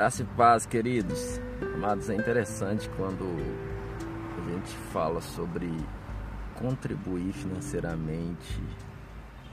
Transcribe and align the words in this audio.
Graça 0.00 0.22
e 0.22 0.24
paz, 0.24 0.64
queridos. 0.64 1.38
Amados, 1.74 2.08
é 2.08 2.14
interessante 2.14 2.88
quando 2.96 3.22
a 4.38 4.50
gente 4.50 4.74
fala 4.94 5.20
sobre 5.20 5.70
contribuir 6.54 7.34
financeiramente 7.34 8.62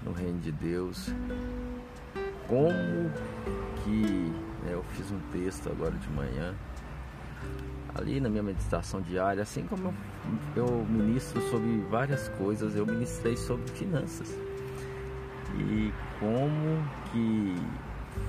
no 0.02 0.14
reino 0.14 0.40
de 0.40 0.54
Deus. 0.54 1.14
Como 2.48 3.12
que 3.84 4.32
né, 4.64 4.72
eu 4.72 4.86
fiz 4.94 5.12
um 5.12 5.20
texto 5.34 5.70
agora 5.70 5.92
de 5.92 6.10
manhã, 6.12 6.56
ali 7.94 8.22
na 8.22 8.30
minha 8.30 8.44
meditação 8.44 9.02
diária, 9.02 9.44
assim 9.44 9.66
como 9.66 9.94
eu, 10.56 10.66
eu 10.66 10.86
ministro 10.86 11.42
sobre 11.50 11.78
várias 11.90 12.30
coisas, 12.30 12.74
eu 12.74 12.86
ministrei 12.86 13.36
sobre 13.36 13.70
finanças. 13.74 14.34
E 15.60 15.92
como 16.22 16.88
que 17.12 17.47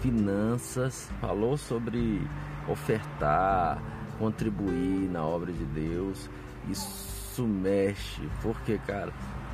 finanças, 0.01 1.11
falou 1.21 1.57
sobre 1.57 2.21
ofertar, 2.69 3.81
contribuir 4.19 5.09
na 5.11 5.25
obra 5.25 5.53
de 5.53 5.65
Deus. 5.65 6.29
Isso 6.69 7.47
mexe, 7.47 8.29
porque, 8.43 8.79
cara, 8.79 9.13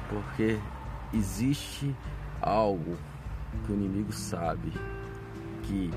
porque 0.09 0.59
existe 1.13 1.95
algo 2.41 2.97
que 3.65 3.73
o 3.73 3.75
inimigo 3.75 4.13
sabe 4.13 4.73
que 5.63 5.91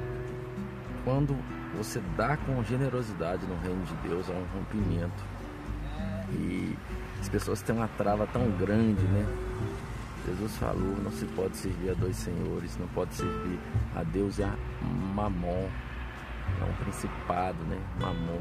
quando 1.03 1.35
você 1.75 2.01
dá 2.15 2.37
com 2.37 2.63
generosidade 2.63 3.45
no 3.45 3.57
reino 3.61 3.83
de 3.83 3.95
Deus 4.07 4.29
há 4.29 4.33
um 4.33 4.45
rompimento 4.53 5.23
e 6.33 6.75
as 7.19 7.29
pessoas 7.29 7.61
têm 7.61 7.75
uma 7.75 7.87
trava 7.87 8.27
tão 8.27 8.49
grande, 8.51 9.03
né? 9.03 9.25
Jesus 10.27 10.57
falou: 10.57 10.97
não 11.01 11.11
se 11.11 11.25
pode 11.27 11.55
servir 11.55 11.91
a 11.91 11.93
dois 11.93 12.17
senhores, 12.17 12.77
não 12.77 12.87
pode 12.87 13.15
servir 13.15 13.57
a 13.95 14.03
Deus 14.03 14.37
e 14.37 14.43
a 14.43 14.53
Mamon, 15.15 15.69
é 16.59 16.63
um 16.65 16.83
principado, 16.83 17.57
né? 17.63 17.79
Mamon. 17.99 18.39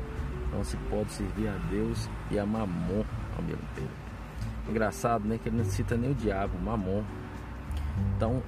Não 0.52 0.64
se 0.64 0.76
pode 0.88 1.12
servir 1.12 1.48
a 1.48 1.56
Deus 1.70 2.08
e 2.30 2.38
a 2.38 2.46
Mamon 2.46 3.04
ao 3.36 3.42
mesmo 3.42 3.62
tempo. 3.74 3.90
Engraçado, 4.68 5.26
né? 5.26 5.38
Que 5.40 5.48
ele 5.48 5.58
não 5.58 5.64
cita 5.64 5.96
nem 5.96 6.10
o 6.10 6.14
diabo, 6.14 6.58
Mamon. 6.58 7.04
Então, 8.16 8.42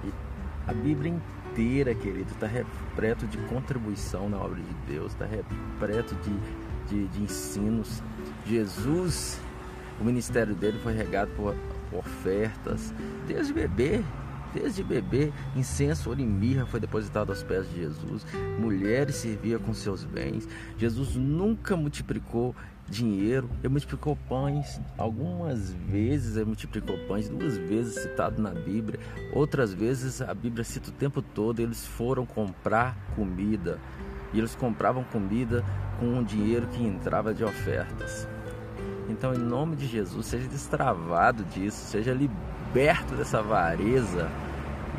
a 0.66 0.72
Bíblia 0.72 1.12
inteira, 1.12 1.94
querido, 1.94 2.32
está 2.32 2.46
repleto 2.46 3.26
de 3.26 3.38
contribuição 3.48 4.28
na 4.28 4.36
obra 4.38 4.60
de 4.60 4.74
Deus, 4.86 5.12
está 5.12 5.26
repleto 5.26 6.14
de, 6.16 6.88
de, 6.88 7.08
de 7.08 7.22
ensinos. 7.22 8.02
Jesus, 8.44 9.40
o 10.00 10.04
ministério 10.04 10.54
dele 10.54 10.78
foi 10.80 10.92
regado 10.92 11.30
por 11.36 11.54
ofertas, 11.92 12.94
desde 13.26 13.52
bebê, 13.52 14.02
desde 14.52 14.82
bebê, 14.82 15.32
incenso, 15.54 16.08
ouro 16.08 16.20
e 16.20 16.26
mirra 16.26 16.66
foi 16.66 16.80
depositado 16.80 17.30
aos 17.30 17.42
pés 17.42 17.68
de 17.70 17.76
Jesus. 17.76 18.26
Mulheres 18.58 19.16
serviam 19.16 19.60
com 19.60 19.74
seus 19.74 20.04
bens. 20.04 20.48
Jesus 20.76 21.14
nunca 21.16 21.76
multiplicou 21.76 22.54
dinheiro, 22.88 23.50
ele 23.60 23.68
multiplicou 23.68 24.16
pães. 24.28 24.80
Algumas 24.96 25.72
vezes 25.72 26.36
ele 26.36 26.46
multiplicou 26.46 26.96
pães, 27.06 27.28
duas 27.28 27.56
vezes 27.56 28.02
citado 28.02 28.40
na 28.40 28.50
Bíblia. 28.50 28.98
Outras 29.32 29.72
vezes 29.72 30.22
a 30.22 30.32
Bíblia 30.32 30.64
cita 30.64 30.88
o 30.88 30.92
tempo 30.92 31.20
todo, 31.20 31.60
eles 31.60 31.86
foram 31.86 32.24
comprar 32.24 32.96
comida. 33.14 33.78
E 34.32 34.38
eles 34.38 34.54
compravam 34.54 35.04
comida 35.04 35.64
com 35.98 36.18
o 36.18 36.24
dinheiro 36.24 36.66
que 36.68 36.82
entrava 36.82 37.32
de 37.32 37.44
ofertas. 37.44 38.28
Então, 39.08 39.32
em 39.34 39.38
nome 39.38 39.74
de 39.74 39.86
Jesus, 39.86 40.26
seja 40.26 40.46
destravado 40.48 41.42
disso, 41.44 41.86
seja 41.86 42.12
liberto 42.12 43.14
dessa 43.14 43.38
avareza 43.38 44.30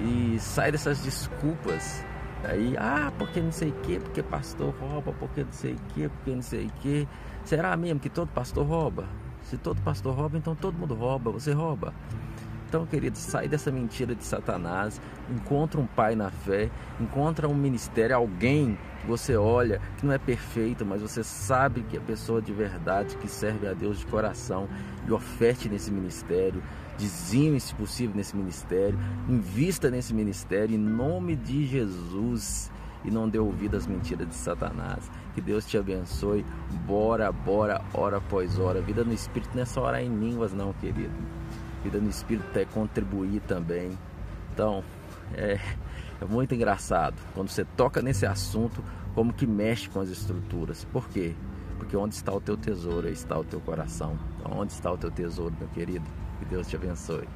e 0.02 0.40
sai 0.40 0.72
dessas 0.72 1.00
desculpas. 1.00 2.04
Aí, 2.44 2.76
ah, 2.78 3.12
porque 3.18 3.40
não 3.40 3.52
sei 3.52 3.70
o 3.70 3.74
que, 3.74 4.00
porque 4.00 4.24
pastor 4.24 4.74
rouba, 4.80 5.14
porque 5.20 5.44
não 5.44 5.52
sei 5.52 5.74
o 5.74 5.80
que, 5.94 6.10
porque 6.10 6.32
não 6.32 6.42
sei 6.42 6.66
o 6.66 6.72
que. 6.82 7.08
Será 7.44 7.76
mesmo 7.78 8.00
que 8.00 8.10
todo 8.10 8.30
pastor 8.30 8.66
rouba? 8.66 9.06
Se 9.44 9.58
todo 9.58 9.82
pastor 9.82 10.16
rouba, 10.16 10.38
então 10.38 10.56
todo 10.56 10.78
mundo 10.78 10.96
rouba, 10.96 11.32
você 11.32 11.52
rouba. 11.52 11.94
Então, 12.70 12.86
querido, 12.86 13.18
sai 13.18 13.48
dessa 13.48 13.72
mentira 13.72 14.14
de 14.14 14.24
Satanás, 14.24 15.02
encontra 15.28 15.82
um 15.82 15.88
pai 15.88 16.16
na 16.16 16.30
fé, 16.30 16.70
encontra 17.02 17.50
um 17.50 17.56
ministério, 17.56 18.16
alguém 18.16 18.78
que 19.02 19.08
você 19.08 19.36
olha 19.36 19.82
que 19.98 20.06
não 20.06 20.14
é 20.14 20.20
perfeito, 20.20 20.86
mas 20.86 21.02
você 21.02 21.24
sabe 21.24 21.82
que 21.90 21.98
é 21.98 22.00
pessoa 22.00 22.40
de 22.40 22.54
verdade, 22.54 23.18
que 23.18 23.28
serve 23.28 23.68
a 23.68 23.74
Deus 23.74 23.98
de 23.98 24.06
coração, 24.06 24.70
e 25.08 25.12
oferte 25.12 25.68
nesse 25.68 25.90
ministério, 25.90 26.62
dizime 26.96 27.60
se 27.60 27.74
possível 27.74 28.16
nesse 28.16 28.38
ministério, 28.38 29.00
invista 29.28 29.90
nesse 29.90 30.14
ministério 30.14 30.76
em 30.76 30.80
nome 30.80 31.36
de 31.36 31.66
Jesus 31.66 32.72
e 33.04 33.10
não 33.10 33.28
dê 33.28 33.40
ouvido 33.40 33.78
às 33.78 33.88
mentiras 33.88 34.28
de 34.28 34.36
Satanás. 34.36 35.10
Que 35.34 35.42
Deus 35.42 35.66
te 35.66 35.76
abençoe. 35.76 36.46
Bora, 36.86 37.32
bora, 37.32 37.82
hora 37.96 38.18
após 38.18 38.60
hora. 38.60 38.80
Vida 38.80 39.04
no 39.04 39.14
Espírito 39.14 39.56
não 39.56 39.64
é 39.64 39.66
só 39.66 39.86
orar 39.86 40.04
em 40.04 40.16
línguas, 40.16 40.54
não, 40.54 40.72
querido 40.74 41.10
vida 41.84 42.00
no 42.00 42.10
espírito 42.10 42.58
é 42.58 42.66
contribuir 42.66 43.42
também. 43.42 43.98
Então, 44.54 44.84
é, 45.34 45.60
é 46.22 46.26
muito 46.26 46.54
engraçado 46.54 47.16
quando 47.34 47.50
você 47.50 47.64
toca 47.64 48.02
nesse 48.02 48.26
assunto, 48.26 48.84
como 49.16 49.34
que 49.34 49.48
mexe 49.48 49.90
com 49.90 50.00
as 50.00 50.10
estruturas. 50.10 50.86
Por 50.86 51.08
quê? 51.10 51.34
Porque 51.78 51.96
onde 51.96 52.16
está 52.16 52.34
o 52.34 52.42
teu 52.42 52.58
tesouro, 52.58 53.08
está 53.08 53.38
o 53.38 53.44
teu 53.44 53.60
coração. 53.60 54.18
Então, 54.38 54.60
onde 54.60 54.74
está 54.74 54.92
o 54.92 54.98
teu 54.98 55.10
tesouro, 55.10 55.56
meu 55.58 55.70
querido? 55.70 56.06
Que 56.40 56.46
Deus 56.46 56.68
te 56.68 56.76
abençoe. 56.76 57.28